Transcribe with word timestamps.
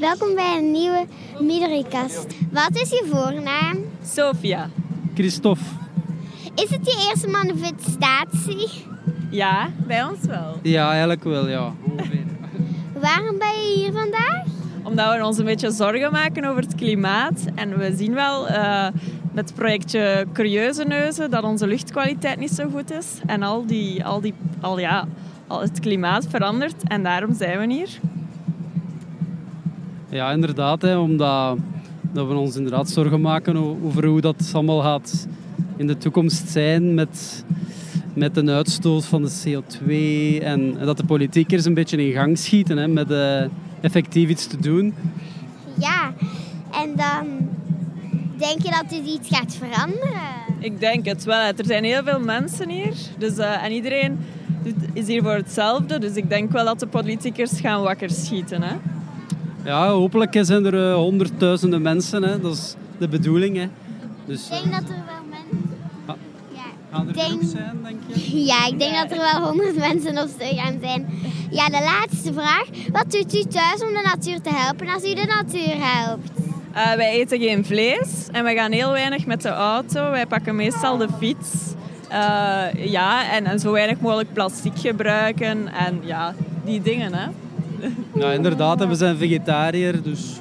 Welkom 0.00 0.34
bij 0.34 0.56
een 0.56 0.70
nieuwe 0.70 1.06
Midorikast. 1.40 2.26
Wat 2.50 2.70
is 2.72 2.90
je 2.90 3.08
voornaam? 3.10 3.76
Sophia. 4.04 4.68
Christophe. 5.14 5.62
Is 6.54 6.70
het 6.70 6.86
je 6.86 7.08
eerste 7.08 7.28
manifestatie? 7.28 8.84
Ja, 9.30 9.70
bij 9.86 10.04
ons 10.04 10.18
wel. 10.26 10.58
Ja, 10.62 10.90
eigenlijk 10.90 11.24
wel, 11.24 11.48
ja. 11.48 11.72
Waarom 13.00 13.38
ben 13.38 13.48
je 13.48 13.72
hier 13.76 13.92
vandaag? 13.92 14.44
Omdat 14.82 15.16
we 15.16 15.24
ons 15.24 15.38
een 15.38 15.44
beetje 15.44 15.70
zorgen 15.70 16.12
maken 16.12 16.44
over 16.44 16.62
het 16.62 16.74
klimaat. 16.74 17.44
En 17.54 17.78
we 17.78 17.96
zien 17.96 18.14
wel 18.14 18.48
uh, 18.48 18.86
met 19.32 19.48
het 19.48 19.54
projectje 19.54 20.26
Curieuze 20.32 20.84
Neuzen 20.84 21.30
dat 21.30 21.42
onze 21.42 21.66
luchtkwaliteit 21.66 22.38
niet 22.38 22.52
zo 22.52 22.68
goed 22.70 22.90
is. 22.90 23.06
En 23.26 23.42
al 23.42 23.66
die, 23.66 24.04
al 24.04 24.20
die, 24.20 24.34
al 24.60 24.78
ja, 24.78 25.06
al 25.46 25.60
het 25.60 25.80
klimaat 25.80 26.26
verandert. 26.28 26.82
En 26.88 27.02
daarom 27.02 27.34
zijn 27.34 27.58
we 27.58 27.74
hier. 27.74 27.88
Ja, 30.12 30.30
inderdaad. 30.32 30.82
Hè, 30.82 30.96
omdat 30.96 31.58
dat 32.12 32.26
we 32.26 32.34
ons 32.34 32.56
inderdaad 32.56 32.90
zorgen 32.90 33.20
maken 33.20 33.56
over 33.84 34.06
hoe 34.06 34.20
dat 34.20 34.50
allemaal 34.52 34.80
gaat 34.80 35.26
in 35.76 35.86
de 35.86 35.98
toekomst 35.98 36.48
zijn 36.48 36.94
met, 36.94 37.44
met 38.14 38.36
een 38.36 38.50
uitstoot 38.50 39.04
van 39.04 39.22
de 39.22 39.30
CO2 39.30 39.86
en, 40.42 40.78
en 40.78 40.86
dat 40.86 40.96
de 40.96 41.04
politiekers 41.04 41.64
een 41.64 41.74
beetje 41.74 42.06
in 42.06 42.12
gang 42.12 42.38
schieten 42.38 42.76
hè, 42.76 42.88
met 42.88 43.10
uh, 43.10 43.42
effectief 43.80 44.28
iets 44.28 44.46
te 44.46 44.56
doen. 44.60 44.94
Ja, 45.78 46.12
en 46.70 46.96
dan 46.96 47.48
denk 48.36 48.62
je 48.62 48.70
dat 48.70 48.84
dit 48.88 49.06
iets 49.06 49.28
gaat 49.28 49.54
veranderen? 49.54 50.20
Ik 50.58 50.80
denk 50.80 51.06
het 51.06 51.24
wel. 51.24 51.40
Er 51.40 51.64
zijn 51.64 51.84
heel 51.84 52.02
veel 52.02 52.20
mensen 52.20 52.68
hier 52.68 52.94
dus, 53.18 53.38
uh, 53.38 53.64
en 53.64 53.72
iedereen 53.72 54.18
is 54.92 55.06
hier 55.06 55.22
voor 55.22 55.34
hetzelfde. 55.34 55.98
Dus 55.98 56.14
ik 56.14 56.28
denk 56.28 56.52
wel 56.52 56.64
dat 56.64 56.80
de 56.80 56.86
politiekers 56.86 57.60
gaan 57.60 57.82
wakker 57.82 58.10
schieten. 58.10 58.62
Hè? 58.62 58.74
Ja, 59.64 59.88
hopelijk 59.88 60.38
zijn 60.40 60.64
er 60.64 60.74
uh, 60.74 60.94
honderdduizenden 60.94 61.82
mensen. 61.82 62.22
Hè. 62.22 62.40
Dat 62.40 62.54
is 62.54 62.74
de 62.98 63.08
bedoeling. 63.08 63.56
Hè. 63.56 63.68
Dus, 64.24 64.44
ik 64.44 64.50
denk 64.50 64.72
dat 64.72 64.82
er 64.82 65.02
wel 65.06 65.22
mensen... 65.30 65.70
Ja. 66.54 66.64
Gaan 66.90 67.08
er 67.08 67.14
denk... 67.14 67.42
zijn, 67.42 67.78
denk 67.82 68.00
je? 68.06 68.44
Ja, 68.50 68.66
ik 68.66 68.78
denk 68.78 68.94
dat 68.94 69.10
er 69.10 69.18
wel 69.18 69.48
honderd 69.48 69.76
mensen 69.76 70.18
op 70.18 70.28
stuk 70.28 70.58
gaan 70.58 70.78
zijn. 70.80 71.06
Ja, 71.50 71.66
de 71.66 71.80
laatste 71.80 72.32
vraag. 72.32 72.64
Wat 72.92 73.10
doet 73.10 73.34
u 73.34 73.42
thuis 73.42 73.82
om 73.82 73.88
de 73.88 74.02
natuur 74.04 74.40
te 74.40 74.50
helpen 74.52 74.88
als 74.88 75.04
u 75.04 75.14
de 75.14 75.24
natuur 75.26 75.74
helpt? 75.78 76.30
Uh, 76.76 76.92
wij 76.92 77.10
eten 77.10 77.40
geen 77.40 77.64
vlees 77.64 78.28
en 78.32 78.44
we 78.44 78.54
gaan 78.54 78.72
heel 78.72 78.90
weinig 78.90 79.26
met 79.26 79.42
de 79.42 79.48
auto. 79.48 80.10
Wij 80.10 80.26
pakken 80.26 80.56
meestal 80.56 80.96
de 80.96 81.08
fiets. 81.18 81.48
Uh, 82.10 82.64
ja, 82.84 83.32
en, 83.32 83.44
en 83.44 83.58
zo 83.58 83.72
weinig 83.72 84.00
mogelijk 84.00 84.32
plastic 84.32 84.72
gebruiken 84.74 85.68
en 85.68 86.00
ja, 86.02 86.34
die 86.64 86.82
dingen. 86.82 87.14
Hè. 87.14 87.26
Ja, 88.14 88.32
inderdaad. 88.32 88.86
We 88.86 88.94
zijn 88.94 89.16
vegetariër, 89.16 90.02
dus 90.02 90.40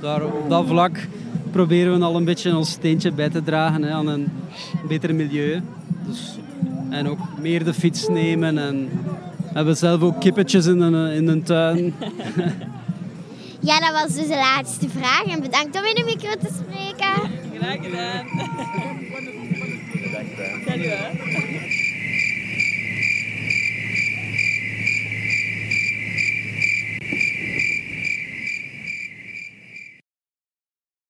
daar, 0.00 0.24
op 0.24 0.48
dat 0.48 0.66
vlak 0.66 1.06
proberen 1.50 1.98
we 1.98 2.04
al 2.04 2.16
een 2.16 2.24
beetje 2.24 2.56
ons 2.56 2.70
steentje 2.70 3.12
bij 3.12 3.28
te 3.28 3.42
dragen 3.42 3.82
hè, 3.82 3.90
aan 3.90 4.06
een 4.06 4.28
beter 4.88 5.14
milieu. 5.14 5.62
Dus, 6.06 6.38
en 6.90 7.08
ook 7.08 7.18
meer 7.40 7.64
de 7.64 7.74
fiets 7.74 8.08
nemen. 8.08 8.58
En 8.58 8.88
we 9.36 9.54
hebben 9.54 9.76
zelf 9.76 10.02
ook 10.02 10.20
kippetjes 10.20 10.66
in 10.66 10.80
een 10.80 11.12
in 11.12 11.28
een 11.28 11.42
tuin. 11.42 11.94
Ja, 13.60 13.80
dat 13.80 13.92
was 13.92 14.14
dus 14.14 14.28
de 14.28 14.34
laatste 14.34 14.88
vraag. 14.88 15.24
En 15.24 15.40
bedankt 15.40 15.76
om 15.76 15.84
in 15.84 15.94
de 15.94 16.04
micro 16.04 16.30
te 16.30 16.48
spreken. 16.54 17.30
Graag 17.58 17.76
gedaan. 17.82 18.26
Bedankt. 19.92 21.47